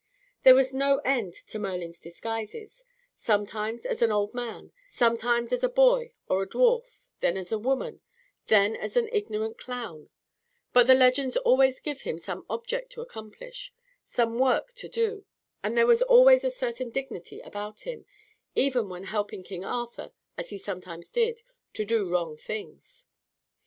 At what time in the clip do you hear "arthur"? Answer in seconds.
19.63-20.13